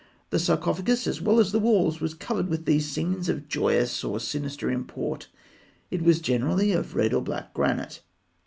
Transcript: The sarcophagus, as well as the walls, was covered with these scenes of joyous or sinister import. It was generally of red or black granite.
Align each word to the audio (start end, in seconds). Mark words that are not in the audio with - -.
The 0.31 0.39
sarcophagus, 0.39 1.05
as 1.05 1.21
well 1.21 1.39
as 1.39 1.51
the 1.51 1.59
walls, 1.59 2.01
was 2.01 2.15
covered 2.15 2.49
with 2.49 2.65
these 2.65 2.87
scenes 2.89 3.29
of 3.29 3.47
joyous 3.47 4.03
or 4.03 4.19
sinister 4.19 4.71
import. 4.71 5.27
It 5.91 6.01
was 6.01 6.19
generally 6.19 6.71
of 6.71 6.95
red 6.95 7.13
or 7.13 7.21
black 7.21 7.53
granite. 7.53 8.01